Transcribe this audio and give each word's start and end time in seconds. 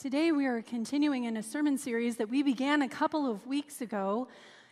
Today, 0.00 0.30
we 0.30 0.46
are 0.46 0.62
continuing 0.62 1.24
in 1.24 1.38
a 1.38 1.42
sermon 1.42 1.76
series 1.76 2.18
that 2.18 2.30
we 2.30 2.44
began 2.44 2.82
a 2.82 2.88
couple 2.88 3.28
of 3.28 3.44
weeks 3.48 3.80
ago, 3.80 4.28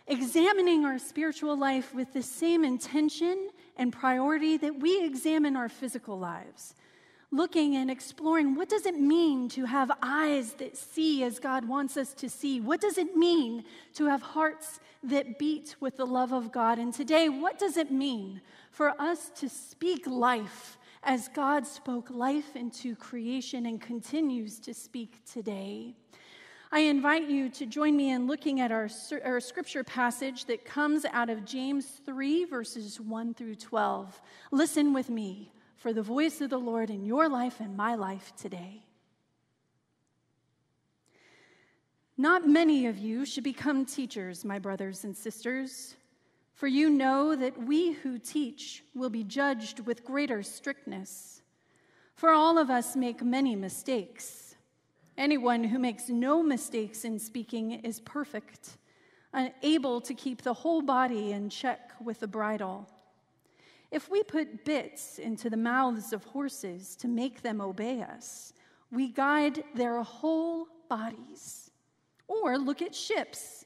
examining 0.06 0.84
our 0.84 1.00
spiritual 1.00 1.58
life 1.58 1.92
with 1.92 2.12
the 2.12 2.22
same 2.22 2.64
intention 2.64 3.48
and 3.76 3.92
priority 3.92 4.56
that 4.56 4.78
we 4.78 5.04
examine 5.04 5.56
our 5.56 5.68
physical 5.68 6.16
lives. 6.16 6.76
Looking 7.32 7.74
and 7.74 7.90
exploring 7.90 8.54
what 8.54 8.68
does 8.68 8.86
it 8.86 8.94
mean 8.94 9.48
to 9.48 9.64
have 9.64 9.90
eyes 10.00 10.52
that 10.58 10.76
see 10.76 11.24
as 11.24 11.40
God 11.40 11.66
wants 11.66 11.96
us 11.96 12.14
to 12.14 12.30
see? 12.30 12.60
What 12.60 12.80
does 12.80 12.96
it 12.96 13.16
mean 13.16 13.64
to 13.94 14.04
have 14.04 14.22
hearts 14.22 14.78
that 15.02 15.40
beat 15.40 15.74
with 15.80 15.96
the 15.96 16.06
love 16.06 16.30
of 16.30 16.52
God? 16.52 16.78
And 16.78 16.94
today, 16.94 17.28
what 17.28 17.58
does 17.58 17.76
it 17.76 17.90
mean 17.90 18.42
for 18.70 18.90
us 19.00 19.32
to 19.40 19.48
speak 19.48 20.06
life 20.06 20.78
as 21.06 21.28
God 21.28 21.64
spoke 21.64 22.10
life 22.10 22.56
into 22.56 22.96
creation 22.96 23.66
and 23.66 23.80
continues 23.80 24.58
to 24.58 24.74
speak 24.74 25.24
today. 25.24 25.94
I 26.72 26.80
invite 26.80 27.28
you 27.28 27.48
to 27.50 27.64
join 27.64 27.96
me 27.96 28.10
in 28.10 28.26
looking 28.26 28.60
at 28.60 28.72
our, 28.72 28.88
our 29.24 29.38
scripture 29.38 29.84
passage 29.84 30.46
that 30.46 30.64
comes 30.64 31.04
out 31.04 31.30
of 31.30 31.44
James 31.44 31.86
3, 32.04 32.46
verses 32.46 33.00
1 33.00 33.34
through 33.34 33.54
12. 33.54 34.20
Listen 34.50 34.92
with 34.92 35.08
me 35.08 35.52
for 35.76 35.92
the 35.92 36.02
voice 36.02 36.40
of 36.40 36.50
the 36.50 36.58
Lord 36.58 36.90
in 36.90 37.06
your 37.06 37.28
life 37.28 37.60
and 37.60 37.76
my 37.76 37.94
life 37.94 38.32
today. 38.36 38.82
Not 42.18 42.48
many 42.48 42.88
of 42.88 42.98
you 42.98 43.24
should 43.24 43.44
become 43.44 43.86
teachers, 43.86 44.44
my 44.44 44.58
brothers 44.58 45.04
and 45.04 45.16
sisters. 45.16 45.94
For 46.56 46.66
you 46.66 46.88
know 46.88 47.36
that 47.36 47.66
we 47.66 47.92
who 47.92 48.18
teach 48.18 48.82
will 48.94 49.10
be 49.10 49.22
judged 49.22 49.80
with 49.80 50.06
greater 50.06 50.42
strictness. 50.42 51.42
For 52.14 52.30
all 52.30 52.56
of 52.56 52.70
us 52.70 52.96
make 52.96 53.22
many 53.22 53.54
mistakes. 53.54 54.54
Anyone 55.18 55.64
who 55.64 55.78
makes 55.78 56.08
no 56.08 56.42
mistakes 56.42 57.04
in 57.04 57.18
speaking 57.18 57.72
is 57.72 58.00
perfect, 58.00 58.78
able 59.62 60.00
to 60.00 60.14
keep 60.14 60.40
the 60.40 60.54
whole 60.54 60.80
body 60.80 61.32
in 61.32 61.50
check 61.50 61.92
with 62.02 62.20
the 62.20 62.26
bridle. 62.26 62.88
If 63.90 64.10
we 64.10 64.22
put 64.22 64.64
bits 64.64 65.18
into 65.18 65.50
the 65.50 65.58
mouths 65.58 66.14
of 66.14 66.24
horses 66.24 66.96
to 66.96 67.06
make 67.06 67.42
them 67.42 67.60
obey 67.60 68.00
us, 68.00 68.54
we 68.90 69.08
guide 69.08 69.62
their 69.74 70.02
whole 70.02 70.68
bodies. 70.88 71.70
Or 72.28 72.56
look 72.56 72.80
at 72.80 72.94
ships. 72.94 73.65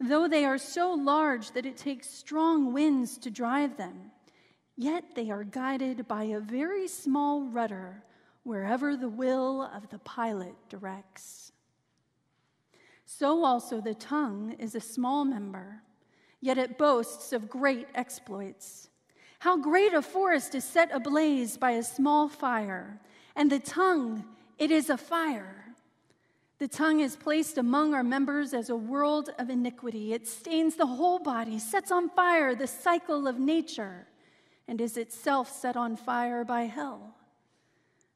Though 0.00 0.28
they 0.28 0.44
are 0.44 0.58
so 0.58 0.92
large 0.92 1.50
that 1.52 1.66
it 1.66 1.76
takes 1.76 2.08
strong 2.08 2.72
winds 2.72 3.18
to 3.18 3.30
drive 3.30 3.76
them, 3.76 4.12
yet 4.76 5.16
they 5.16 5.30
are 5.30 5.42
guided 5.42 6.06
by 6.06 6.24
a 6.24 6.40
very 6.40 6.86
small 6.86 7.42
rudder 7.42 8.04
wherever 8.44 8.96
the 8.96 9.08
will 9.08 9.62
of 9.62 9.88
the 9.90 9.98
pilot 9.98 10.54
directs. 10.68 11.52
So 13.04 13.44
also 13.44 13.80
the 13.80 13.94
tongue 13.94 14.54
is 14.58 14.74
a 14.74 14.80
small 14.80 15.24
member, 15.24 15.82
yet 16.40 16.58
it 16.58 16.78
boasts 16.78 17.32
of 17.32 17.50
great 17.50 17.88
exploits. 17.94 18.90
How 19.40 19.56
great 19.56 19.94
a 19.94 20.02
forest 20.02 20.54
is 20.54 20.64
set 20.64 20.90
ablaze 20.92 21.56
by 21.56 21.72
a 21.72 21.82
small 21.82 22.28
fire, 22.28 23.00
and 23.34 23.50
the 23.50 23.58
tongue, 23.58 24.24
it 24.58 24.70
is 24.70 24.90
a 24.90 24.96
fire 24.96 25.67
the 26.58 26.68
tongue 26.68 27.00
is 27.00 27.14
placed 27.14 27.56
among 27.56 27.94
our 27.94 28.02
members 28.02 28.52
as 28.52 28.68
a 28.68 28.76
world 28.76 29.30
of 29.38 29.48
iniquity. 29.48 30.12
It 30.12 30.26
stains 30.26 30.74
the 30.74 30.86
whole 30.86 31.20
body, 31.20 31.58
sets 31.58 31.92
on 31.92 32.08
fire 32.10 32.54
the 32.54 32.66
cycle 32.66 33.28
of 33.28 33.38
nature, 33.38 34.08
and 34.66 34.80
is 34.80 34.96
itself 34.96 35.50
set 35.50 35.76
on 35.76 35.96
fire 35.96 36.44
by 36.44 36.62
hell. 36.62 37.14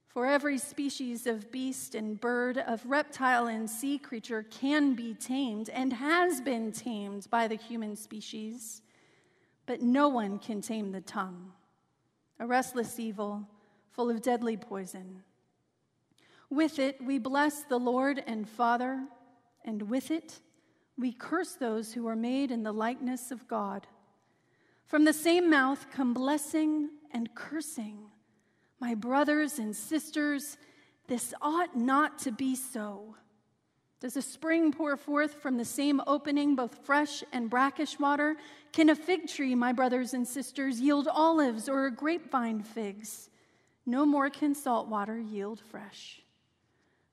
For 0.08 0.26
every 0.26 0.58
species 0.58 1.26
of 1.26 1.50
beast 1.50 1.94
and 1.94 2.20
bird, 2.20 2.58
of 2.58 2.84
reptile 2.84 3.46
and 3.46 3.70
sea 3.70 3.96
creature 3.96 4.42
can 4.42 4.94
be 4.94 5.14
tamed 5.14 5.70
and 5.70 5.92
has 5.92 6.40
been 6.40 6.72
tamed 6.72 7.28
by 7.30 7.48
the 7.48 7.54
human 7.54 7.96
species, 7.96 8.82
but 9.64 9.80
no 9.80 10.08
one 10.08 10.38
can 10.38 10.60
tame 10.60 10.90
the 10.90 11.00
tongue, 11.00 11.52
a 12.40 12.46
restless 12.46 12.98
evil 12.98 13.48
full 13.92 14.10
of 14.10 14.20
deadly 14.20 14.56
poison. 14.56 15.22
With 16.52 16.78
it, 16.78 17.02
we 17.02 17.18
bless 17.18 17.62
the 17.62 17.78
Lord 17.78 18.22
and 18.26 18.46
Father, 18.46 19.06
and 19.64 19.88
with 19.88 20.10
it, 20.10 20.38
we 20.98 21.10
curse 21.10 21.54
those 21.54 21.94
who 21.94 22.06
are 22.06 22.14
made 22.14 22.50
in 22.50 22.62
the 22.62 22.74
likeness 22.74 23.30
of 23.30 23.48
God. 23.48 23.86
From 24.84 25.06
the 25.06 25.14
same 25.14 25.48
mouth 25.48 25.86
come 25.90 26.12
blessing 26.12 26.90
and 27.10 27.34
cursing. 27.34 28.00
My 28.80 28.94
brothers 28.94 29.58
and 29.58 29.74
sisters, 29.74 30.58
this 31.06 31.32
ought 31.40 31.74
not 31.74 32.18
to 32.18 32.30
be 32.30 32.54
so. 32.54 33.16
Does 34.00 34.18
a 34.18 34.22
spring 34.22 34.72
pour 34.72 34.98
forth 34.98 35.40
from 35.40 35.56
the 35.56 35.64
same 35.64 36.02
opening 36.06 36.54
both 36.54 36.84
fresh 36.84 37.24
and 37.32 37.48
brackish 37.48 37.98
water? 37.98 38.36
Can 38.74 38.90
a 38.90 38.94
fig 38.94 39.26
tree, 39.26 39.54
my 39.54 39.72
brothers 39.72 40.12
and 40.12 40.28
sisters, 40.28 40.82
yield 40.82 41.08
olives 41.08 41.66
or 41.66 41.86
a 41.86 41.90
grapevine 41.90 42.62
figs? 42.62 43.30
No 43.86 44.04
more 44.04 44.28
can 44.28 44.54
salt 44.54 44.88
water 44.88 45.18
yield 45.18 45.58
fresh. 45.70 46.22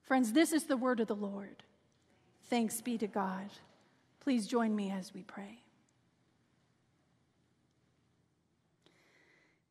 Friends, 0.09 0.34
this 0.34 0.53
is 0.53 0.64
the 0.64 0.75
word 0.75 1.00
of 1.02 1.08
the 1.08 1.14
Lord. 1.14 1.62
Thanks 2.50 2.81
be 2.81 2.97
to 2.97 3.06
God. 3.06 3.52
Please 4.20 4.47
join 4.47 4.75
me 4.75 4.90
as 4.90 5.14
we 5.14 5.22
pray. 5.22 5.62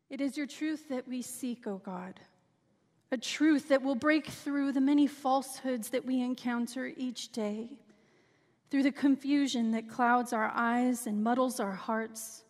It 0.09 0.21
is 0.21 0.37
your 0.37 0.47
truth 0.47 0.89
that 0.91 1.09
we 1.09 1.23
seek, 1.23 1.67
O 1.67 1.79
God, 1.85 2.21
a 3.11 3.17
truth 3.17 3.69
that 3.71 3.83
will 3.83 3.97
break 3.97 4.29
through 4.29 4.71
the 4.71 4.81
many 4.81 5.09
falsehoods 5.09 5.91
that 5.91 6.07
we 6.07 6.21
encounter 6.21 6.93
each 6.97 7.33
day, 7.33 7.71
through 8.71 8.85
the 8.85 8.93
confusion 8.93 9.73
that 9.73 9.89
clouds 9.89 10.33
our 10.33 10.53
eyes 10.55 11.09
and 11.09 11.25
muddles 11.25 11.59
our 11.59 11.73
hearts. 11.73 12.45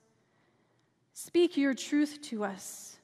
Speak 1.14 1.56
your 1.56 1.72
truth 1.72 2.20
to 2.24 2.44
us. 2.44 2.98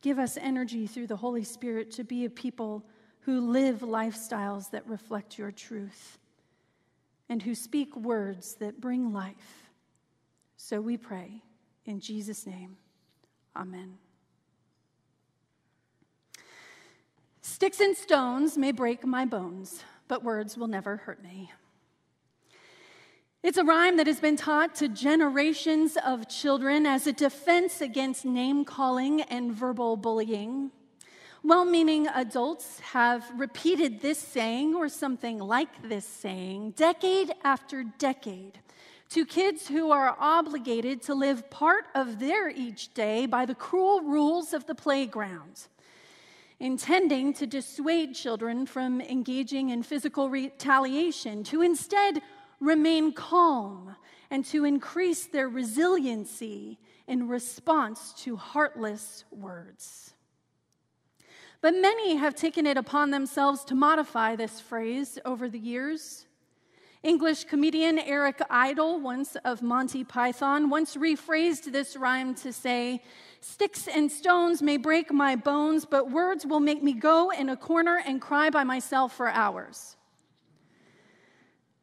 Give 0.00 0.20
us 0.20 0.36
energy 0.36 0.86
through 0.86 1.08
the 1.08 1.16
Holy 1.16 1.42
Spirit 1.42 1.90
to 1.94 2.04
be 2.04 2.24
a 2.24 2.30
people 2.30 2.84
who 3.28 3.42
live 3.42 3.80
lifestyles 3.80 4.70
that 4.70 4.88
reflect 4.88 5.36
your 5.36 5.52
truth 5.52 6.16
and 7.28 7.42
who 7.42 7.54
speak 7.54 7.94
words 7.94 8.54
that 8.54 8.80
bring 8.80 9.12
life. 9.12 9.68
So 10.56 10.80
we 10.80 10.96
pray 10.96 11.42
in 11.84 12.00
Jesus' 12.00 12.46
name. 12.46 12.78
Amen. 13.54 13.98
Sticks 17.42 17.80
and 17.80 17.94
stones 17.94 18.56
may 18.56 18.72
break 18.72 19.04
my 19.04 19.26
bones, 19.26 19.84
but 20.08 20.24
words 20.24 20.56
will 20.56 20.66
never 20.66 20.96
hurt 20.96 21.22
me. 21.22 21.52
It's 23.42 23.58
a 23.58 23.64
rhyme 23.64 23.98
that 23.98 24.06
has 24.06 24.20
been 24.20 24.36
taught 24.36 24.74
to 24.76 24.88
generations 24.88 25.98
of 26.02 26.30
children 26.30 26.86
as 26.86 27.06
a 27.06 27.12
defense 27.12 27.82
against 27.82 28.24
name 28.24 28.64
calling 28.64 29.20
and 29.20 29.52
verbal 29.52 29.98
bullying. 29.98 30.70
Well 31.48 31.64
meaning 31.64 32.08
adults 32.08 32.78
have 32.80 33.24
repeated 33.34 34.02
this 34.02 34.18
saying 34.18 34.74
or 34.74 34.90
something 34.90 35.38
like 35.38 35.88
this 35.88 36.04
saying 36.04 36.72
decade 36.72 37.32
after 37.42 37.84
decade 37.84 38.58
to 39.08 39.24
kids 39.24 39.66
who 39.66 39.90
are 39.90 40.14
obligated 40.20 41.00
to 41.04 41.14
live 41.14 41.48
part 41.48 41.86
of 41.94 42.18
their 42.18 42.50
each 42.50 42.92
day 42.92 43.24
by 43.24 43.46
the 43.46 43.54
cruel 43.54 44.02
rules 44.02 44.52
of 44.52 44.66
the 44.66 44.74
playground, 44.74 45.68
intending 46.60 47.32
to 47.32 47.46
dissuade 47.46 48.14
children 48.14 48.66
from 48.66 49.00
engaging 49.00 49.70
in 49.70 49.82
physical 49.82 50.28
retaliation, 50.28 51.44
to 51.44 51.62
instead 51.62 52.20
remain 52.60 53.10
calm 53.10 53.96
and 54.30 54.44
to 54.44 54.66
increase 54.66 55.24
their 55.24 55.48
resiliency 55.48 56.78
in 57.06 57.26
response 57.26 58.12
to 58.18 58.36
heartless 58.36 59.24
words. 59.30 60.12
But 61.60 61.74
many 61.74 62.16
have 62.16 62.34
taken 62.36 62.66
it 62.66 62.76
upon 62.76 63.10
themselves 63.10 63.64
to 63.64 63.74
modify 63.74 64.36
this 64.36 64.60
phrase 64.60 65.18
over 65.24 65.48
the 65.48 65.58
years. 65.58 66.26
English 67.02 67.44
comedian 67.44 67.98
Eric 67.98 68.40
Idle, 68.50 69.00
once 69.00 69.36
of 69.44 69.62
Monty 69.62 70.02
Python, 70.04 70.68
once 70.68 70.96
rephrased 70.96 71.70
this 71.72 71.96
rhyme 71.96 72.34
to 72.36 72.52
say, 72.52 73.02
Sticks 73.40 73.86
and 73.86 74.10
stones 74.10 74.62
may 74.62 74.76
break 74.76 75.12
my 75.12 75.36
bones, 75.36 75.84
but 75.84 76.10
words 76.10 76.44
will 76.44 76.60
make 76.60 76.82
me 76.82 76.92
go 76.92 77.30
in 77.30 77.48
a 77.48 77.56
corner 77.56 78.00
and 78.04 78.20
cry 78.20 78.50
by 78.50 78.64
myself 78.64 79.14
for 79.14 79.28
hours. 79.28 79.96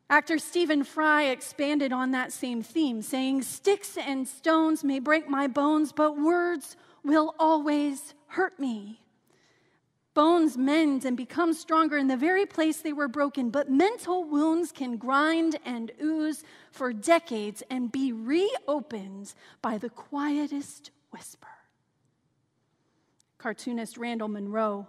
Actor 0.09 0.37
Stephen 0.37 0.83
Fry 0.83 1.23
expanded 1.23 1.91
on 1.91 2.11
that 2.11 2.31
same 2.31 2.61
theme, 2.61 3.01
saying, 3.01 3.41
Sticks 3.41 3.97
and 3.97 4.27
stones 4.27 4.83
may 4.83 4.99
break 4.99 5.29
my 5.29 5.47
bones, 5.47 5.91
but 5.91 6.17
words 6.17 6.75
will 7.03 7.33
always 7.39 8.13
hurt 8.27 8.59
me. 8.59 8.99
Bones 10.15 10.57
mend 10.57 11.03
and 11.03 11.17
become 11.17 11.51
stronger 11.51 11.97
in 11.97 12.07
the 12.07 12.15
very 12.15 12.45
place 12.45 12.77
they 12.77 12.93
were 12.93 13.09
broken, 13.09 13.49
but 13.49 13.69
mental 13.69 14.23
wounds 14.23 14.71
can 14.71 14.95
grind 14.95 15.59
and 15.65 15.91
ooze 16.01 16.41
for 16.71 16.93
decades 16.93 17.61
and 17.69 17.91
be 17.91 18.13
reopened 18.13 19.33
by 19.61 19.77
the 19.77 19.89
quietest 19.89 20.91
whisper. 21.11 21.49
Cartoonist 23.37 23.97
Randall 23.97 24.29
Munroe 24.29 24.87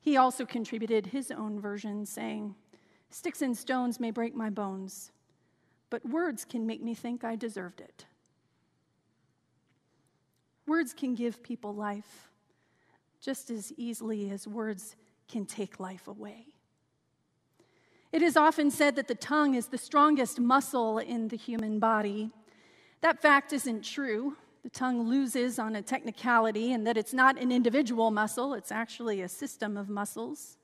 He 0.00 0.16
also 0.16 0.46
contributed 0.46 1.06
his 1.06 1.32
own 1.32 1.58
version, 1.58 2.06
saying, 2.06 2.54
Sticks 3.10 3.42
and 3.42 3.58
stones 3.58 3.98
may 3.98 4.12
break 4.12 4.32
my 4.32 4.48
bones, 4.48 5.10
but 5.90 6.08
words 6.08 6.44
can 6.44 6.68
make 6.68 6.82
me 6.82 6.94
think 6.94 7.24
I 7.24 7.34
deserved 7.34 7.80
it. 7.80 8.06
Words 10.68 10.94
can 10.94 11.16
give 11.16 11.42
people 11.42 11.74
life 11.74 12.31
just 13.22 13.50
as 13.50 13.72
easily 13.76 14.30
as 14.30 14.48
words 14.48 14.96
can 15.28 15.46
take 15.46 15.78
life 15.78 16.08
away. 16.08 16.48
It 18.10 18.20
is 18.20 18.36
often 18.36 18.70
said 18.70 18.96
that 18.96 19.06
the 19.08 19.14
tongue 19.14 19.54
is 19.54 19.68
the 19.68 19.78
strongest 19.78 20.40
muscle 20.40 20.98
in 20.98 21.28
the 21.28 21.36
human 21.36 21.78
body. 21.78 22.30
That 23.00 23.22
fact 23.22 23.52
isn't 23.52 23.84
true. 23.84 24.36
The 24.64 24.70
tongue 24.70 25.08
loses 25.08 25.58
on 25.58 25.76
a 25.76 25.82
technicality, 25.82 26.72
and 26.72 26.86
that 26.86 26.96
it's 26.96 27.14
not 27.14 27.38
an 27.38 27.50
individual 27.50 28.10
muscle, 28.10 28.54
it's 28.54 28.70
actually 28.70 29.22
a 29.22 29.28
system 29.28 29.76
of 29.76 29.88
muscles. 29.88 30.58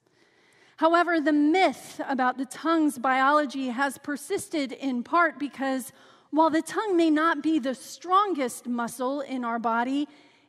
However, 0.76 1.20
the 1.20 1.32
myth 1.32 2.00
about 2.08 2.38
the 2.38 2.46
tongue's 2.46 2.99
biology 2.99 3.69
has 3.69 3.99
persisted 3.99 4.72
in 4.72 5.02
part 5.02 5.38
because 5.38 5.93
while 6.31 6.50
the 6.50 6.62
tongue 6.62 6.96
may 6.96 7.11
not 7.11 7.43
be 7.43 7.58
the 7.58 7.75
strongest 7.75 8.66
muscle 8.66 9.22
in 9.22 9.44
our 9.44 9.58
body, 9.58 10.06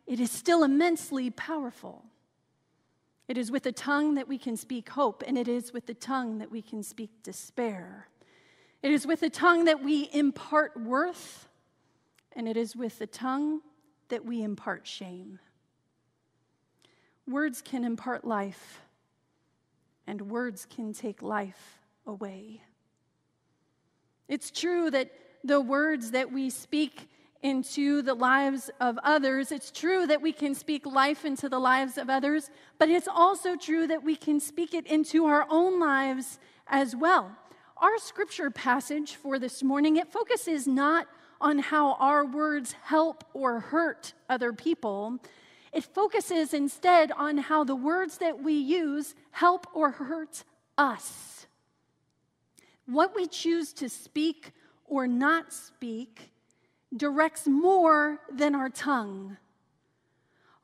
it 0.10 0.20
is 0.20 0.32
still 0.32 0.64
immensely 0.64 1.30
powerful. 1.30 2.04
It 3.28 3.38
is 3.38 3.52
with 3.52 3.62
the 3.62 3.72
tongue 3.72 4.16
that 4.16 4.28
we 4.28 4.40
can 4.40 4.58
speak 4.58 4.90
hope, 4.90 5.24
and 5.26 5.38
it 5.38 5.48
is 5.48 5.72
with 5.72 5.86
the 5.86 5.94
tongue 5.94 6.40
that 6.40 6.50
we 6.50 6.64
can 6.64 6.82
speak 6.82 7.12
despair. 7.22 8.08
It 8.82 8.92
is 8.92 9.06
with 9.06 9.20
the 9.20 9.30
tongue 9.30 9.66
that 9.66 9.84
we 9.84 10.10
impart 10.12 10.76
worth, 10.76 11.48
and 12.34 12.48
it 12.48 12.58
is 12.58 12.76
with 12.76 12.98
the 12.98 13.06
tongue 13.06 13.62
that 14.08 14.26
we 14.26 14.42
impart 14.42 14.88
shame. 14.88 15.38
Words 17.28 17.62
can 17.62 17.84
impart 17.84 18.26
life, 18.26 18.82
and 20.08 20.32
words 20.32 20.66
can 20.66 20.92
take 20.92 21.22
life 21.22 21.84
away. 22.08 22.64
It's 24.28 24.50
true 24.50 24.90
that 24.90 25.12
the 25.44 25.62
words 25.62 26.12
that 26.12 26.32
we 26.32 26.50
speak 26.50 27.08
into 27.42 28.02
the 28.02 28.14
lives 28.14 28.70
of 28.80 28.98
others. 29.04 29.52
It's 29.52 29.72
true 29.72 30.06
that 30.08 30.22
we 30.22 30.34
can 30.34 30.54
speak 30.54 30.86
life 30.86 31.24
into 31.26 31.48
the 31.48 31.60
lives 31.60 31.98
of 31.98 32.10
others, 32.10 32.50
but 32.78 32.90
it's 32.90 33.08
also 33.08 33.56
true 33.56 33.88
that 33.88 34.04
we 34.04 34.16
can 34.16 34.40
speak 34.40 34.74
it 34.74 34.86
into 34.88 35.26
our 35.26 35.46
own 35.50 35.80
lives 35.80 36.40
as 36.68 36.96
well. 36.96 37.32
Our 37.78 37.98
scripture 37.98 38.52
passage 38.52 39.16
for 39.16 39.40
this 39.40 39.64
morning, 39.64 39.96
it 39.96 40.12
focuses 40.12 40.68
not 40.68 41.08
on 41.40 41.60
how 41.60 41.94
our 41.94 42.26
words 42.26 42.76
help 42.84 43.24
or 43.34 43.62
hurt 43.62 44.14
other 44.30 44.52
people. 44.52 45.20
It 45.72 45.86
focuses 45.86 46.54
instead 46.54 47.12
on 47.14 47.38
how 47.38 47.64
the 47.64 47.76
words 47.76 48.18
that 48.18 48.44
we 48.44 48.54
use 48.54 49.16
help 49.32 49.66
or 49.74 49.92
hurt 49.92 50.44
us. 50.78 51.48
What 52.86 53.16
we 53.16 53.28
choose 53.28 53.72
to 53.74 53.88
speak 53.88 54.52
or 54.86 55.08
not 55.08 55.54
speak 55.54 56.32
directs 56.96 57.48
more 57.48 58.20
than 58.32 58.56
our 58.56 58.70
tongue. 58.70 59.38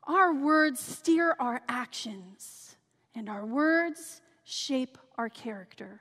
Our 0.04 0.34
words 0.34 0.80
steer 0.80 1.36
our 1.38 1.62
actions, 1.68 2.76
and 3.14 3.28
our 3.28 3.44
words 3.44 4.20
shape 4.44 4.98
our 5.16 5.28
character. 5.28 6.00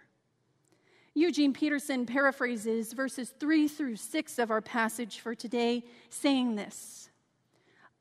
Eugene 1.14 1.54
Peterson 1.54 2.06
paraphrases 2.06 2.92
verses 2.92 3.34
3 3.40 3.68
through 3.68 3.96
6 3.96 4.40
of 4.40 4.52
our 4.52 4.62
passage 4.62 5.20
for 5.20 5.34
today, 5.34 5.84
saying 6.10 6.56
this 6.56 7.10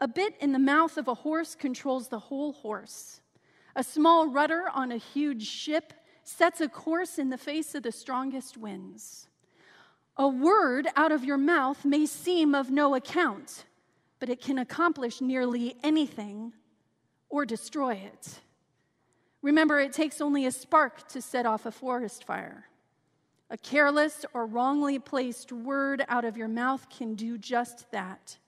A 0.00 0.08
bit 0.08 0.34
in 0.40 0.52
the 0.52 0.58
mouth 0.58 0.96
of 0.98 1.08
a 1.08 1.14
horse 1.14 1.54
controls 1.54 2.08
the 2.08 2.18
whole 2.18 2.52
horse. 2.52 3.20
A 3.76 3.84
small 3.84 4.28
rudder 4.28 4.64
on 4.72 4.92
a 4.92 4.96
huge 4.96 5.46
ship 5.46 5.92
sets 6.24 6.60
a 6.60 6.68
course 6.68 7.18
in 7.18 7.30
the 7.30 7.38
face 7.38 7.74
of 7.74 7.82
the 7.82 7.92
strongest 7.92 8.56
winds. 8.56 9.28
A 10.16 10.28
word 10.28 10.86
out 10.94 11.10
of 11.10 11.24
your 11.24 11.38
mouth 11.38 11.84
may 11.84 12.06
seem 12.06 12.54
of 12.54 12.70
no 12.70 12.94
account, 12.94 13.64
but 14.20 14.28
it 14.28 14.40
can 14.40 14.58
accomplish 14.58 15.20
nearly 15.20 15.76
anything 15.82 16.52
or 17.28 17.44
destroy 17.44 17.94
it. 17.94 18.40
Remember, 19.42 19.80
it 19.80 19.92
takes 19.92 20.20
only 20.20 20.46
a 20.46 20.52
spark 20.52 21.08
to 21.08 21.20
set 21.20 21.46
off 21.46 21.66
a 21.66 21.72
forest 21.72 22.24
fire. 22.24 22.68
A 23.50 23.58
careless 23.58 24.24
or 24.32 24.46
wrongly 24.46 24.98
placed 24.98 25.52
word 25.52 26.04
out 26.08 26.24
of 26.24 26.36
your 26.36 26.48
mouth 26.48 26.88
can 26.88 27.14
do 27.14 27.36
just 27.36 27.90
that. 27.90 28.38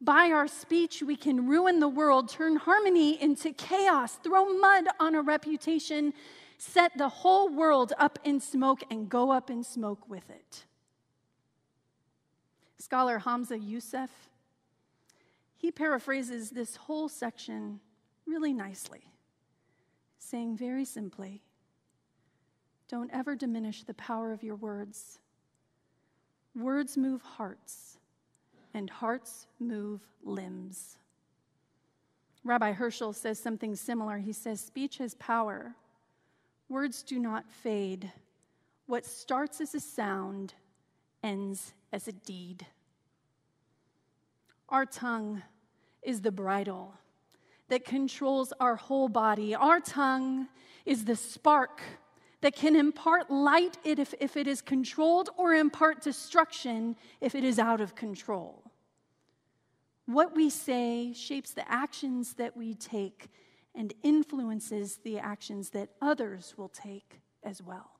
By 0.00 0.32
our 0.32 0.48
speech, 0.48 1.02
we 1.02 1.16
can 1.16 1.48
ruin 1.48 1.80
the 1.80 1.88
world, 1.88 2.28
turn 2.28 2.56
harmony 2.56 3.20
into 3.22 3.52
chaos, 3.52 4.16
throw 4.22 4.52
mud 4.52 4.84
on 5.00 5.14
a 5.14 5.22
reputation, 5.22 6.12
set 6.70 6.96
the 6.96 7.08
whole 7.08 7.48
world 7.48 7.92
up 7.98 8.20
in 8.22 8.38
smoke 8.38 8.84
and 8.88 9.08
go 9.08 9.32
up 9.32 9.50
in 9.50 9.64
smoke 9.64 10.08
with 10.08 10.30
it. 10.30 10.64
Scholar 12.78 13.18
Hamza 13.18 13.58
Yusuf, 13.58 14.10
he 15.56 15.72
paraphrases 15.72 16.50
this 16.50 16.76
whole 16.76 17.08
section 17.08 17.80
really 18.26 18.52
nicely, 18.52 19.02
saying 20.18 20.56
very 20.56 20.84
simply, 20.84 21.42
don't 22.88 23.10
ever 23.12 23.34
diminish 23.34 23.82
the 23.82 23.94
power 23.94 24.32
of 24.32 24.44
your 24.44 24.56
words. 24.56 25.18
Words 26.54 26.96
move 26.96 27.22
hearts, 27.22 27.98
and 28.72 28.88
hearts 28.88 29.48
move 29.58 30.00
limbs. 30.22 30.98
Rabbi 32.44 32.72
Heschel 32.72 33.14
says 33.14 33.40
something 33.40 33.74
similar. 33.74 34.18
He 34.18 34.32
says, 34.32 34.60
Speech 34.60 34.98
has 34.98 35.14
power, 35.14 35.74
Words 36.72 37.02
do 37.02 37.18
not 37.18 37.50
fade. 37.50 38.10
What 38.86 39.04
starts 39.04 39.60
as 39.60 39.74
a 39.74 39.80
sound 39.80 40.54
ends 41.22 41.74
as 41.92 42.08
a 42.08 42.12
deed. 42.12 42.66
Our 44.70 44.86
tongue 44.86 45.42
is 46.02 46.22
the 46.22 46.32
bridle 46.32 46.94
that 47.68 47.84
controls 47.84 48.54
our 48.58 48.76
whole 48.76 49.10
body. 49.10 49.54
Our 49.54 49.80
tongue 49.80 50.48
is 50.86 51.04
the 51.04 51.14
spark 51.14 51.82
that 52.40 52.56
can 52.56 52.74
impart 52.74 53.30
light 53.30 53.76
if, 53.84 54.14
if 54.18 54.38
it 54.38 54.46
is 54.46 54.62
controlled 54.62 55.28
or 55.36 55.52
impart 55.52 56.00
destruction 56.00 56.96
if 57.20 57.34
it 57.34 57.44
is 57.44 57.58
out 57.58 57.82
of 57.82 57.94
control. 57.94 58.62
What 60.06 60.34
we 60.34 60.48
say 60.48 61.12
shapes 61.12 61.50
the 61.50 61.70
actions 61.70 62.32
that 62.36 62.56
we 62.56 62.72
take 62.72 63.28
and 63.74 63.94
influences 64.02 64.98
the 64.98 65.18
actions 65.18 65.70
that 65.70 65.90
others 66.00 66.54
will 66.56 66.68
take 66.68 67.20
as 67.42 67.62
well. 67.62 67.92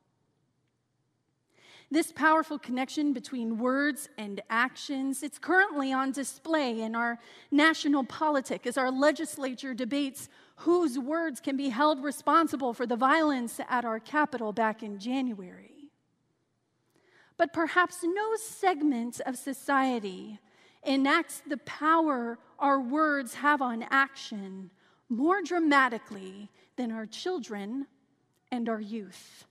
This 1.90 2.10
powerful 2.10 2.58
connection 2.58 3.12
between 3.12 3.58
words 3.58 4.08
and 4.16 4.40
actions, 4.48 5.22
it's 5.22 5.38
currently 5.38 5.92
on 5.92 6.10
display 6.12 6.80
in 6.80 6.94
our 6.94 7.18
national 7.50 8.04
politic 8.04 8.66
as 8.66 8.78
our 8.78 8.90
legislature 8.90 9.74
debates 9.74 10.30
whose 10.56 10.98
words 10.98 11.38
can 11.38 11.56
be 11.56 11.68
held 11.68 12.02
responsible 12.02 12.72
for 12.72 12.86
the 12.86 12.96
violence 12.96 13.60
at 13.68 13.84
our 13.84 14.00
Capitol 14.00 14.54
back 14.54 14.82
in 14.82 14.98
January. 14.98 15.90
But 17.36 17.52
perhaps 17.52 17.98
no 18.02 18.36
segment 18.36 19.20
of 19.26 19.36
society 19.36 20.38
enacts 20.84 21.42
the 21.46 21.58
power 21.58 22.38
our 22.58 22.80
words 22.80 23.34
have 23.34 23.60
on 23.60 23.84
action 23.90 24.70
more 25.08 25.42
dramatically 25.42 26.48
than 26.76 26.92
our 26.92 27.06
children 27.06 27.86
and 28.50 28.68
our 28.68 28.80
youth. 28.80 29.44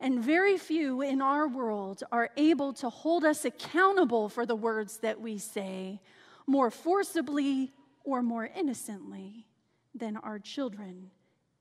And 0.00 0.22
very 0.22 0.58
few 0.58 1.00
in 1.02 1.22
our 1.22 1.48
world 1.48 2.02
are 2.12 2.30
able 2.36 2.72
to 2.74 2.90
hold 2.90 3.24
us 3.24 3.44
accountable 3.44 4.28
for 4.28 4.44
the 4.44 4.56
words 4.56 4.98
that 4.98 5.20
we 5.20 5.38
say 5.38 6.00
more 6.46 6.70
forcibly 6.70 7.72
or 8.04 8.22
more 8.22 8.46
innocently 8.54 9.46
than 9.94 10.16
our 10.18 10.38
children 10.38 11.10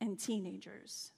and 0.01 0.19
teenagers. 0.19 1.11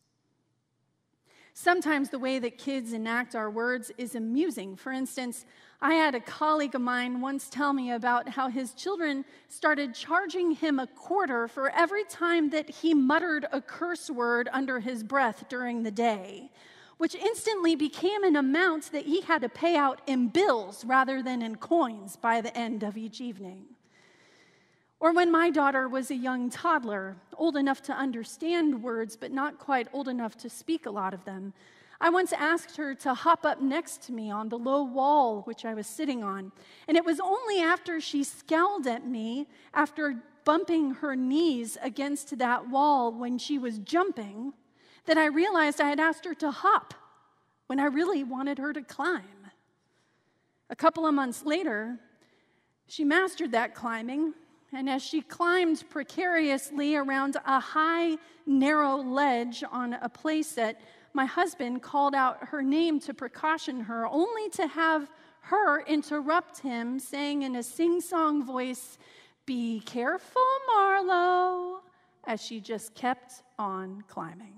Sometimes 1.58 2.10
the 2.10 2.20
way 2.20 2.38
that 2.38 2.58
kids 2.58 2.92
enact 2.92 3.34
our 3.34 3.50
words 3.50 3.90
is 3.98 4.14
amusing. 4.14 4.76
For 4.76 4.92
instance, 4.92 5.46
I 5.82 5.94
had 5.94 6.14
a 6.14 6.20
colleague 6.20 6.76
of 6.76 6.82
mine 6.82 7.22
once 7.22 7.50
tell 7.50 7.72
me 7.72 7.94
about 7.94 8.28
how 8.28 8.50
his 8.50 8.74
children 8.74 9.24
started 9.48 9.96
charging 9.96 10.52
him 10.52 10.80
a 10.80 10.88
quarter 10.88 11.48
for 11.48 11.70
every 11.70 12.04
time 12.04 12.50
that 12.50 12.70
he 12.70 12.94
muttered 12.94 13.46
a 13.54 13.62
curse 13.62 14.10
word 14.10 14.50
under 14.52 14.82
his 14.82 15.02
breath 15.02 15.46
during 15.48 15.84
the 15.84 15.92
day, 15.92 16.52
which 16.98 17.16
instantly 17.16 17.74
became 17.74 18.26
an 18.26 18.36
amount 18.36 18.92
that 18.92 19.06
he 19.06 19.22
had 19.22 19.42
to 19.42 19.50
pay 19.50 19.78
out 19.78 20.02
in 20.08 20.28
bills 20.28 20.84
rather 20.84 21.24
than 21.24 21.42
in 21.42 21.56
coins 21.56 22.18
by 22.18 22.42
the 22.42 22.56
end 22.56 22.84
of 22.84 22.98
each 22.98 23.22
evening. 23.22 23.64
Or 25.06 25.14
when 25.14 25.32
my 25.32 25.52
daughter 25.52 25.88
was 25.88 26.10
a 26.10 26.16
young 26.16 26.50
toddler, 26.50 27.16
old 27.38 27.58
enough 27.58 27.84
to 27.84 27.94
understand 27.94 28.82
words, 28.82 29.16
but 29.16 29.32
not 29.32 29.60
quite 29.60 29.88
old 29.94 30.08
enough 30.08 30.36
to 30.38 30.50
speak 30.50 30.88
a 30.88 30.90
lot 30.90 31.14
of 31.14 31.24
them, 31.26 31.54
I 32.02 32.10
once 32.10 32.34
asked 32.34 32.76
her 32.78 32.96
to 32.96 33.14
hop 33.14 33.46
up 33.46 33.62
next 33.62 34.02
to 34.08 34.14
me 34.14 34.32
on 34.32 34.50
the 34.50 34.58
low 34.58 34.82
wall 34.82 35.44
which 35.44 35.64
I 35.64 35.76
was 35.76 35.86
sitting 35.86 36.24
on. 36.24 36.52
And 36.88 36.98
it 36.98 37.06
was 37.06 37.20
only 37.20 37.60
after 37.60 38.02
she 38.02 38.24
scowled 38.24 38.88
at 38.88 39.06
me 39.06 39.46
after 39.76 40.24
bumping 40.44 40.96
her 40.96 41.16
knees 41.16 41.78
against 41.84 42.40
that 42.40 42.68
wall 42.68 43.12
when 43.12 43.38
she 43.38 43.60
was 43.60 43.78
jumping 43.78 44.54
that 45.06 45.20
I 45.20 45.28
realized 45.28 45.80
I 45.80 45.90
had 45.90 46.00
asked 46.00 46.26
her 46.26 46.34
to 46.34 46.50
hop 46.50 46.96
when 47.68 47.80
I 47.80 47.86
really 47.86 48.24
wanted 48.24 48.58
her 48.58 48.74
to 48.74 48.82
climb. 48.82 49.52
A 50.72 50.76
couple 50.76 51.06
of 51.06 51.14
months 51.14 51.46
later, 51.46 52.00
she 52.88 53.04
mastered 53.04 53.52
that 53.52 53.76
climbing, 53.76 54.34
and 54.76 54.90
as 54.90 55.02
she 55.02 55.22
climbed 55.22 55.84
precariously 55.90 56.96
around 56.96 57.38
a 57.46 57.60
high, 57.60 58.18
narrow 58.46 58.98
ledge 58.98 59.64
on 59.72 59.94
a 59.94 60.10
playset, 60.10 60.76
my 61.14 61.26
husband 61.26 61.82
called 61.82 62.14
out 62.14 62.50
her 62.50 62.62
name 62.62 63.00
to 63.00 63.14
precaution 63.14 63.80
her, 63.80 64.06
only 64.08 64.50
to 64.50 64.68
have 64.68 65.10
her 65.42 65.82
interrupt 65.82 66.60
him, 66.60 67.00
saying 67.00 67.44
in 67.44 67.56
a 67.56 67.64
sing 67.64 68.02
song 68.02 68.44
voice, 68.44 68.98
Be 69.46 69.82
careful, 69.86 70.42
Marlo, 70.70 71.80
as 72.26 72.42
she 72.42 72.60
just 72.60 72.96
kept 72.96 73.44
on 73.58 74.04
climbing. 74.08 74.58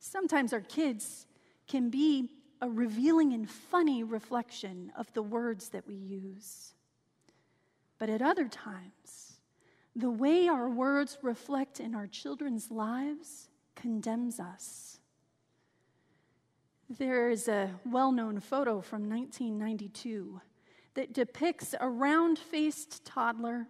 Sometimes 0.00 0.52
our 0.52 0.60
kids 0.60 1.26
can 1.68 1.90
be 1.90 2.30
a 2.60 2.68
revealing 2.68 3.32
and 3.32 3.48
funny 3.48 4.02
reflection 4.02 4.92
of 4.96 5.12
the 5.12 5.22
words 5.22 5.68
that 5.68 5.86
we 5.86 5.94
use. 5.94 6.74
But 8.02 8.10
at 8.10 8.20
other 8.20 8.48
times, 8.48 9.38
the 9.94 10.10
way 10.10 10.48
our 10.48 10.68
words 10.68 11.18
reflect 11.22 11.78
in 11.78 11.94
our 11.94 12.08
children's 12.08 12.68
lives 12.68 13.48
condemns 13.76 14.40
us. 14.40 14.98
There 16.90 17.30
is 17.30 17.46
a 17.46 17.70
well 17.86 18.10
known 18.10 18.40
photo 18.40 18.80
from 18.80 19.08
1992 19.08 20.40
that 20.94 21.14
depicts 21.14 21.76
a 21.78 21.88
round 21.88 22.40
faced 22.40 23.04
toddler 23.04 23.68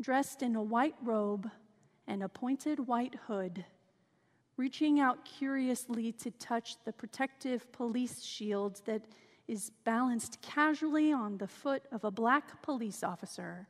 dressed 0.00 0.42
in 0.42 0.56
a 0.56 0.62
white 0.62 0.96
robe 1.00 1.48
and 2.08 2.24
a 2.24 2.28
pointed 2.28 2.88
white 2.88 3.14
hood 3.28 3.64
reaching 4.56 4.98
out 4.98 5.24
curiously 5.24 6.10
to 6.10 6.32
touch 6.32 6.74
the 6.84 6.92
protective 6.92 7.70
police 7.70 8.24
shield 8.24 8.80
that 8.86 9.02
is 9.48 9.72
balanced 9.84 10.40
casually 10.42 11.12
on 11.12 11.38
the 11.38 11.48
foot 11.48 11.82
of 11.90 12.04
a 12.04 12.10
black 12.10 12.62
police 12.62 13.02
officer 13.02 13.66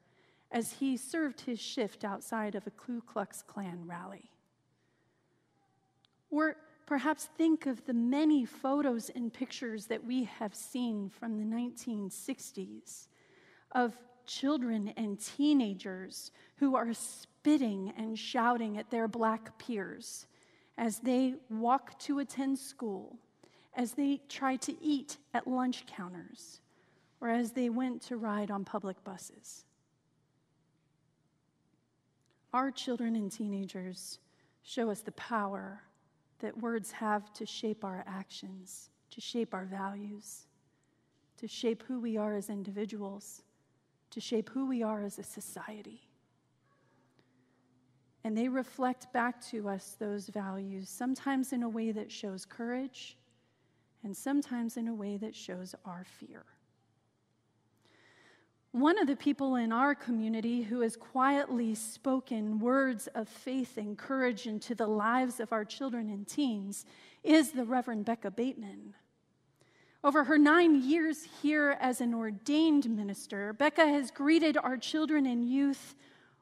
as 0.50 0.72
he 0.72 0.96
served 0.96 1.40
his 1.40 1.60
shift 1.60 2.04
outside 2.04 2.54
of 2.54 2.66
a 2.66 2.70
Ku 2.70 3.00
Klux 3.02 3.42
Klan 3.42 3.86
rally. 3.86 4.30
Or 6.30 6.56
perhaps 6.86 7.28
think 7.36 7.66
of 7.66 7.84
the 7.86 7.94
many 7.94 8.44
photos 8.44 9.10
and 9.10 9.32
pictures 9.32 9.86
that 9.86 10.04
we 10.04 10.24
have 10.24 10.54
seen 10.54 11.08
from 11.08 11.38
the 11.38 11.44
1960s 11.44 13.08
of 13.72 13.96
children 14.26 14.92
and 14.96 15.20
teenagers 15.20 16.32
who 16.56 16.76
are 16.76 16.92
spitting 16.92 17.92
and 17.96 18.18
shouting 18.18 18.78
at 18.78 18.90
their 18.90 19.08
black 19.08 19.58
peers 19.58 20.26
as 20.76 20.98
they 21.00 21.34
walk 21.50 21.98
to 21.98 22.20
attend 22.20 22.58
school, 22.58 23.18
as 23.74 23.92
they 23.92 24.20
tried 24.28 24.60
to 24.62 24.82
eat 24.82 25.18
at 25.34 25.46
lunch 25.46 25.86
counters, 25.86 26.60
or 27.20 27.28
as 27.28 27.52
they 27.52 27.68
went 27.68 28.02
to 28.02 28.16
ride 28.16 28.50
on 28.50 28.64
public 28.64 29.02
buses. 29.04 29.64
Our 32.52 32.70
children 32.70 33.14
and 33.14 33.30
teenagers 33.30 34.18
show 34.62 34.90
us 34.90 35.00
the 35.00 35.12
power 35.12 35.82
that 36.38 36.56
words 36.56 36.90
have 36.92 37.32
to 37.34 37.44
shape 37.44 37.84
our 37.84 38.04
actions, 38.06 38.90
to 39.10 39.20
shape 39.20 39.52
our 39.52 39.64
values, 39.64 40.46
to 41.36 41.46
shape 41.46 41.82
who 41.86 42.00
we 42.00 42.16
are 42.16 42.34
as 42.34 42.48
individuals, 42.48 43.42
to 44.10 44.20
shape 44.20 44.48
who 44.50 44.66
we 44.66 44.82
are 44.82 45.02
as 45.02 45.18
a 45.18 45.22
society. 45.22 46.00
And 48.24 48.36
they 48.36 48.48
reflect 48.48 49.12
back 49.12 49.40
to 49.50 49.68
us 49.68 49.96
those 49.98 50.28
values, 50.28 50.88
sometimes 50.88 51.52
in 51.52 51.62
a 51.62 51.68
way 51.68 51.92
that 51.92 52.10
shows 52.10 52.44
courage, 52.44 53.17
and 54.08 54.16
sometimes 54.16 54.78
in 54.78 54.88
a 54.88 54.94
way 54.94 55.18
that 55.18 55.34
shows 55.34 55.74
our 55.84 56.02
fear. 56.02 56.46
One 58.72 58.98
of 58.98 59.06
the 59.06 59.16
people 59.16 59.56
in 59.56 59.70
our 59.70 59.94
community 59.94 60.62
who 60.62 60.80
has 60.80 60.96
quietly 60.96 61.74
spoken 61.74 62.58
words 62.58 63.06
of 63.08 63.28
faith 63.28 63.76
and 63.76 63.98
courage 63.98 64.46
into 64.46 64.74
the 64.74 64.86
lives 64.86 65.40
of 65.40 65.52
our 65.52 65.66
children 65.66 66.08
and 66.08 66.26
teens 66.26 66.86
is 67.22 67.50
the 67.50 67.66
Reverend 67.66 68.06
Becca 68.06 68.30
Bateman. 68.30 68.94
Over 70.02 70.24
her 70.24 70.38
nine 70.38 70.82
years 70.88 71.28
here 71.42 71.76
as 71.78 72.00
an 72.00 72.14
ordained 72.14 72.88
minister, 72.88 73.52
Becca 73.52 73.86
has 73.86 74.10
greeted 74.10 74.56
our 74.56 74.78
children 74.78 75.26
and 75.26 75.46
youth 75.46 75.94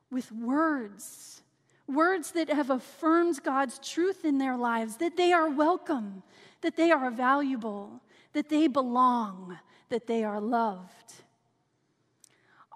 with 0.09 0.31
words 0.31 1.43
words 1.89 2.33
that 2.33 2.49
have 2.49 2.71
affirmed 2.71 3.43
God's 3.43 3.79
truth 3.79 4.25
in 4.25 4.39
their 4.39 4.57
lives 4.57 4.97
that 4.97 5.17
they 5.17 5.33
are 5.33 5.49
welcome, 5.49 6.23
that 6.63 6.77
they 6.77 6.91
are 6.91 7.11
valuable, 7.11 8.01
that 8.33 8.49
they 8.49 8.67
belong, 8.67 9.59
that 9.89 10.07
they 10.07 10.25
are 10.25 10.41
loved. 10.41 11.15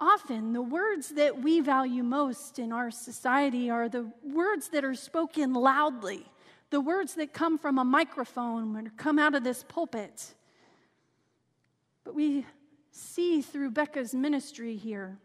Often, 0.01 0.55
the 0.55 0.63
words 0.63 1.11
that 1.11 1.43
we 1.43 1.61
value 1.61 2.03
most 2.03 2.59
in 2.59 2.73
our 2.73 2.91
society 2.91 3.69
are 3.69 3.89
the 3.89 4.11
words 4.23 4.69
that 4.71 4.85
are 4.85 4.95
spoken 4.95 5.53
loudly, 5.53 6.25
the 6.71 6.81
words 6.81 7.15
that 7.15 7.35
come 7.35 7.59
from 7.59 7.79
a 7.79 7.85
microphone 7.85 8.77
or 8.77 8.91
come 8.97 9.19
out 9.19 9.35
of 9.35 9.45
this 9.45 9.63
pulpit. 9.69 10.35
But 12.05 12.15
we 12.15 12.47
see 12.93 13.43
through 13.43 13.73
Becca's 13.73 14.15
ministry 14.15 14.77
here 14.77 15.19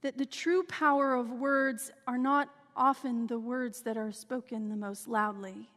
that 0.00 0.16
the 0.16 0.26
true 0.26 0.62
power 0.62 1.14
of 1.14 1.30
words 1.30 1.90
are 2.06 2.18
not 2.18 2.48
often 2.76 3.26
the 3.26 3.38
words 3.38 3.82
that 3.82 3.96
are 3.96 4.12
spoken 4.12 4.68
the 4.68 4.76
most 4.76 5.08
loudly, 5.08 5.68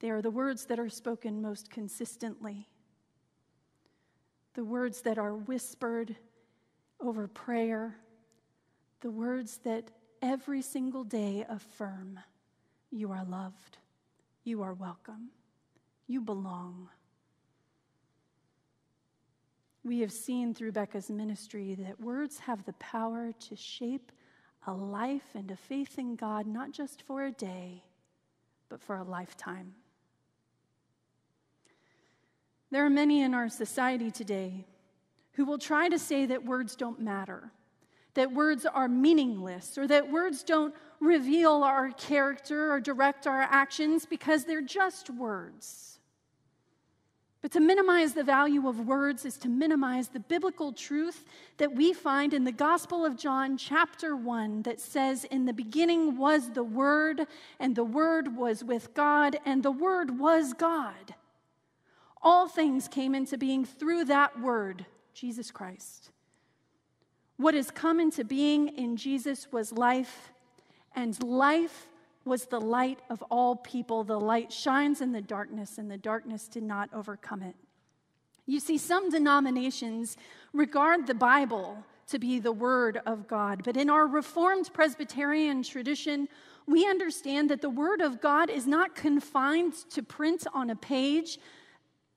they 0.00 0.10
are 0.10 0.22
the 0.22 0.30
words 0.30 0.64
that 0.66 0.78
are 0.78 0.88
spoken 0.88 1.40
most 1.40 1.70
consistently, 1.70 2.68
the 4.54 4.64
words 4.64 5.02
that 5.02 5.18
are 5.18 5.34
whispered 5.34 6.16
over 7.00 7.28
prayer, 7.28 7.96
the 9.00 9.10
words 9.10 9.58
that 9.58 9.90
every 10.22 10.62
single 10.62 11.04
day 11.04 11.44
affirm 11.48 12.18
you 12.90 13.12
are 13.12 13.24
loved, 13.24 13.78
you 14.42 14.62
are 14.62 14.74
welcome, 14.74 15.28
you 16.06 16.20
belong. 16.20 16.88
We 19.84 20.00
have 20.00 20.12
seen 20.12 20.54
through 20.54 20.72
Becca's 20.72 21.10
ministry 21.10 21.74
that 21.74 22.00
words 22.00 22.38
have 22.40 22.64
the 22.64 22.74
power 22.74 23.32
to 23.48 23.56
shape 23.56 24.12
a 24.66 24.72
life 24.72 25.34
and 25.34 25.50
a 25.50 25.56
faith 25.56 25.98
in 25.98 26.16
God, 26.16 26.46
not 26.46 26.72
just 26.72 27.02
for 27.02 27.24
a 27.24 27.32
day, 27.32 27.82
but 28.68 28.82
for 28.82 28.96
a 28.96 29.04
lifetime. 29.04 29.74
There 32.70 32.84
are 32.84 32.90
many 32.90 33.22
in 33.22 33.34
our 33.34 33.48
society 33.48 34.10
today 34.10 34.64
who 35.32 35.44
will 35.44 35.58
try 35.58 35.88
to 35.88 35.98
say 35.98 36.26
that 36.26 36.44
words 36.44 36.76
don't 36.76 37.00
matter, 37.00 37.50
that 38.14 38.32
words 38.32 38.66
are 38.66 38.88
meaningless, 38.88 39.76
or 39.76 39.86
that 39.88 40.10
words 40.10 40.42
don't 40.42 40.74
reveal 41.00 41.64
our 41.64 41.90
character 41.92 42.72
or 42.72 42.80
direct 42.80 43.26
our 43.26 43.42
actions 43.42 44.06
because 44.06 44.44
they're 44.44 44.62
just 44.62 45.10
words. 45.10 45.98
But 47.42 47.52
to 47.52 47.60
minimize 47.60 48.12
the 48.12 48.22
value 48.22 48.68
of 48.68 48.86
words 48.86 49.24
is 49.24 49.38
to 49.38 49.48
minimize 49.48 50.08
the 50.08 50.20
biblical 50.20 50.72
truth 50.72 51.24
that 51.56 51.74
we 51.74 51.94
find 51.94 52.34
in 52.34 52.44
the 52.44 52.52
Gospel 52.52 53.06
of 53.06 53.16
John, 53.16 53.56
chapter 53.56 54.14
1, 54.14 54.62
that 54.62 54.78
says, 54.78 55.24
In 55.24 55.46
the 55.46 55.54
beginning 55.54 56.18
was 56.18 56.50
the 56.50 56.62
Word, 56.62 57.26
and 57.58 57.74
the 57.74 57.84
Word 57.84 58.36
was 58.36 58.62
with 58.62 58.92
God, 58.92 59.38
and 59.46 59.62
the 59.62 59.70
Word 59.70 60.18
was 60.18 60.52
God. 60.52 61.14
All 62.22 62.48
things 62.48 62.88
came 62.88 63.14
into 63.14 63.38
being 63.38 63.64
through 63.64 64.04
that 64.06 64.40
Word, 64.40 64.86
Jesus 65.14 65.50
Christ. 65.50 66.10
What 67.36 67.54
has 67.54 67.70
come 67.70 68.00
into 68.00 68.24
being 68.24 68.68
in 68.68 68.96
Jesus 68.96 69.50
was 69.50 69.72
life, 69.72 70.30
and 70.94 71.20
life 71.22 71.86
was 72.26 72.46
the 72.46 72.60
light 72.60 72.98
of 73.08 73.22
all 73.30 73.56
people. 73.56 74.04
The 74.04 74.20
light 74.20 74.52
shines 74.52 75.00
in 75.00 75.12
the 75.12 75.22
darkness, 75.22 75.78
and 75.78 75.90
the 75.90 75.96
darkness 75.96 76.48
did 76.48 76.62
not 76.62 76.90
overcome 76.92 77.42
it. 77.42 77.56
You 78.44 78.60
see, 78.60 78.76
some 78.76 79.08
denominations 79.08 80.16
regard 80.52 81.06
the 81.06 81.14
Bible 81.14 81.84
to 82.08 82.18
be 82.18 82.40
the 82.40 82.52
Word 82.52 83.00
of 83.06 83.28
God, 83.28 83.62
but 83.64 83.76
in 83.76 83.88
our 83.88 84.06
Reformed 84.06 84.70
Presbyterian 84.72 85.62
tradition, 85.62 86.28
we 86.66 86.86
understand 86.86 87.48
that 87.50 87.62
the 87.62 87.70
Word 87.70 88.00
of 88.00 88.20
God 88.20 88.50
is 88.50 88.66
not 88.66 88.94
confined 88.94 89.74
to 89.90 90.02
print 90.02 90.46
on 90.52 90.70
a 90.70 90.76
page, 90.76 91.38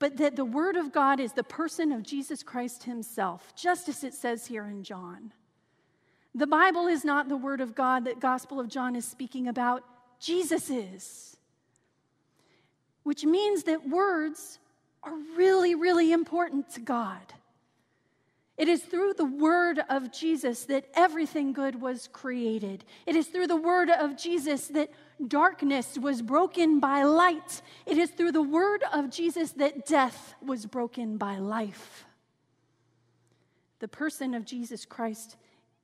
but 0.03 0.17
that 0.17 0.35
the 0.35 0.43
Word 0.43 0.75
of 0.75 0.91
God 0.91 1.21
is 1.21 1.31
the 1.31 1.45
person 1.45 1.93
of 1.93 2.03
Jesus 2.03 2.43
Christ 2.43 2.83
Himself, 2.83 3.53
just 3.55 3.87
as 3.87 4.03
it 4.03 4.13
says 4.13 4.45
here 4.45 4.65
in 4.65 4.83
John. 4.83 5.31
The 6.35 6.45
Bible 6.45 6.87
is 6.87 7.05
not 7.05 7.29
the 7.29 7.37
Word 7.37 7.61
of 7.61 7.73
God 7.73 8.03
that 8.03 8.19
Gospel 8.19 8.59
of 8.59 8.67
John 8.67 8.97
is 8.97 9.05
speaking 9.05 9.47
about. 9.47 9.85
Jesus 10.19 10.69
is. 10.69 11.37
Which 13.03 13.23
means 13.23 13.63
that 13.63 13.87
words 13.87 14.59
are 15.03 15.15
really, 15.37 15.73
really 15.73 16.11
important 16.11 16.69
to 16.71 16.81
God. 16.81 17.33
It 18.57 18.67
is 18.67 18.83
through 18.83 19.13
the 19.13 19.23
word 19.23 19.79
of 19.89 20.11
Jesus 20.11 20.65
that 20.65 20.83
everything 20.95 21.53
good 21.53 21.79
was 21.79 22.09
created. 22.11 22.83
It 23.05 23.15
is 23.15 23.27
through 23.27 23.47
the 23.47 23.55
word 23.55 23.89
of 23.89 24.17
Jesus 24.17 24.67
that 24.67 24.89
darkness 25.27 25.97
was 25.97 26.21
broken 26.21 26.79
by 26.79 27.03
light. 27.03 27.61
It 27.85 27.97
is 27.97 28.09
through 28.11 28.31
the 28.31 28.41
word 28.41 28.83
of 28.91 29.09
Jesus 29.09 29.51
that 29.53 29.85
death 29.85 30.35
was 30.45 30.65
broken 30.65 31.17
by 31.17 31.37
life. 31.37 32.05
The 33.79 33.87
person 33.87 34.33
of 34.33 34.45
Jesus 34.45 34.85
Christ 34.85 35.35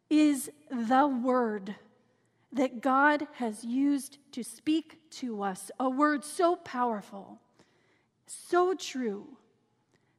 is 0.10 0.50
the 0.70 1.08
word 1.08 1.76
that 2.52 2.82
God 2.82 3.28
has 3.34 3.64
used 3.64 4.18
to 4.32 4.44
speak 4.44 4.98
to 5.12 5.44
us, 5.44 5.70
a 5.80 5.90
word 5.90 6.24
so 6.24 6.56
powerful, 6.56 7.40
so 8.26 8.74
true, 8.74 9.28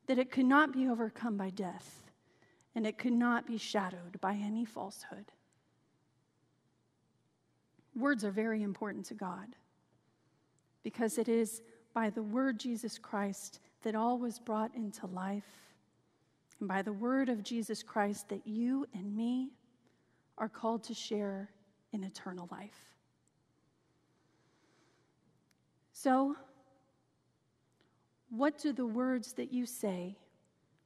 that 0.07 0.19
it 0.19 0.31
could 0.31 0.47
not 0.47 0.73
be 0.73 0.89
overcome 0.89 1.37
by 1.37 1.51
death 1.51 2.03
and 2.75 2.87
it 2.87 2.99
could 2.99 3.13
not 3.13 3.47
be 3.47 3.59
shadowed 3.59 4.21
by 4.21 4.35
any 4.35 4.65
falsehood. 4.65 5.33
Words 7.97 8.25
are 8.25 8.31
very 8.31 8.63
important 8.63 9.07
to 9.07 9.15
God 9.15 9.57
because 10.83 11.19
it 11.19 11.29
is 11.29 11.63
by 11.93 12.11
the 12.11 12.23
word 12.23 12.59
Jesus 12.59 12.99
Christ 12.99 13.61
that 13.83 13.95
all 13.95 14.19
was 14.19 14.39
brought 14.39 14.75
into 14.75 15.07
life, 15.07 15.45
and 16.59 16.69
by 16.69 16.83
the 16.83 16.93
word 16.93 17.29
of 17.29 17.43
Jesus 17.43 17.83
Christ 17.83 18.29
that 18.29 18.47
you 18.47 18.87
and 18.95 19.17
me 19.17 19.51
are 20.39 20.49
called 20.49 20.85
to 20.85 20.95
share 20.95 21.51
in 21.93 22.05
eternal 22.05 22.49
life. 22.51 22.95
So, 25.93 26.37
what 28.31 28.59
do 28.59 28.73
the 28.73 28.87
words 28.87 29.33
that 29.35 29.53
you 29.53 29.67
say 29.67 30.17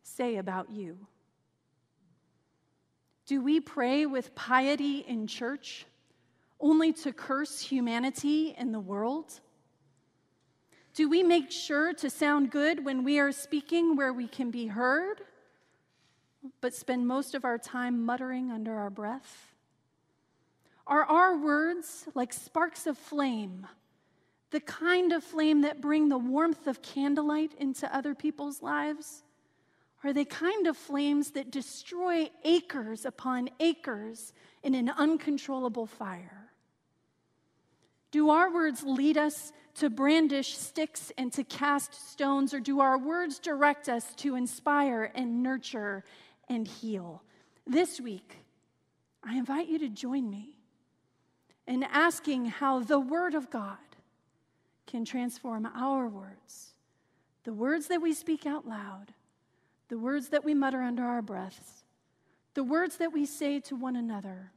say 0.02 0.36
about 0.36 0.70
you? 0.70 0.96
Do 3.26 3.40
we 3.40 3.60
pray 3.60 4.06
with 4.06 4.34
piety 4.34 4.98
in 4.98 5.26
church 5.26 5.86
only 6.60 6.92
to 6.92 7.12
curse 7.12 7.60
humanity 7.60 8.54
in 8.58 8.72
the 8.72 8.80
world? 8.80 9.40
Do 10.94 11.08
we 11.08 11.22
make 11.22 11.50
sure 11.50 11.92
to 11.94 12.08
sound 12.08 12.50
good 12.50 12.84
when 12.84 13.02
we 13.02 13.18
are 13.18 13.32
speaking 13.32 13.96
where 13.96 14.12
we 14.12 14.28
can 14.28 14.50
be 14.50 14.66
heard, 14.66 15.22
but 16.60 16.72
spend 16.72 17.06
most 17.06 17.34
of 17.34 17.44
our 17.44 17.58
time 17.58 18.04
muttering 18.04 18.52
under 18.52 18.76
our 18.76 18.90
breath? 18.90 19.52
Are 20.86 21.04
our 21.04 21.36
words 21.36 22.06
like 22.14 22.32
sparks 22.32 22.86
of 22.86 22.96
flame, 22.96 23.66
the 24.50 24.60
kind 24.60 25.12
of 25.12 25.24
flame 25.24 25.62
that 25.62 25.80
bring 25.80 26.08
the 26.08 26.18
warmth 26.18 26.66
of 26.66 26.80
candlelight 26.82 27.54
into 27.58 27.92
other 27.94 28.14
people's 28.14 28.62
lives? 28.62 29.24
Are 30.04 30.12
they 30.12 30.26
kind 30.26 30.66
of 30.66 30.76
flames 30.76 31.30
that 31.30 31.50
destroy 31.50 32.30
acres 32.44 33.06
upon 33.06 33.48
acres 33.58 34.34
in 34.62 34.74
an 34.74 34.90
uncontrollable 34.90 35.86
fire? 35.86 36.43
Do 38.14 38.30
our 38.30 38.48
words 38.48 38.84
lead 38.84 39.18
us 39.18 39.52
to 39.74 39.90
brandish 39.90 40.56
sticks 40.56 41.10
and 41.18 41.32
to 41.32 41.42
cast 41.42 42.12
stones, 42.12 42.54
or 42.54 42.60
do 42.60 42.78
our 42.78 42.96
words 42.96 43.40
direct 43.40 43.88
us 43.88 44.14
to 44.18 44.36
inspire 44.36 45.10
and 45.16 45.42
nurture 45.42 46.04
and 46.48 46.64
heal? 46.64 47.24
This 47.66 48.00
week, 48.00 48.36
I 49.24 49.36
invite 49.36 49.66
you 49.66 49.80
to 49.80 49.88
join 49.88 50.30
me 50.30 50.60
in 51.66 51.82
asking 51.82 52.44
how 52.44 52.78
the 52.78 53.00
Word 53.00 53.34
of 53.34 53.50
God 53.50 53.78
can 54.86 55.04
transform 55.04 55.66
our 55.74 56.06
words, 56.06 56.74
the 57.42 57.52
words 57.52 57.88
that 57.88 58.00
we 58.00 58.12
speak 58.12 58.46
out 58.46 58.64
loud 58.64 59.12
the 59.88 59.98
words 59.98 60.28
that 60.28 60.44
we 60.44 60.54
mutter 60.54 60.82
under 60.82 61.02
our 61.02 61.20
breaths, 61.20 61.82
the 62.54 62.62
words 62.62 62.98
that 62.98 63.12
we 63.12 63.26
say 63.26 63.58
to 63.58 63.74
one 63.74 63.96
another, 63.96 64.52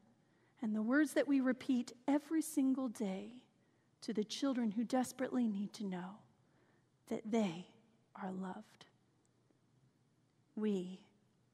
and 0.61 0.75
the 0.75 0.81
words 0.83 1.13
that 1.13 1.27
we 1.27 1.41
repeat 1.41 1.91
every 2.07 2.43
single 2.43 2.87
day 2.87 3.31
to 4.07 4.13
the 4.13 4.23
children 4.23 4.71
who 4.71 4.85
desperately 4.85 5.49
need 5.49 5.73
to 5.73 5.83
know 5.83 6.15
that 7.09 7.29
they 7.29 7.67
are 8.15 8.31
loved. 8.31 8.85
We 10.55 11.01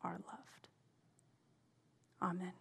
are 0.03 0.19
loved. 0.27 0.67
Amen. 2.21 2.53